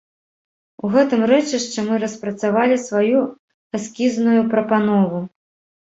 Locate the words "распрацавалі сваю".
2.05-3.23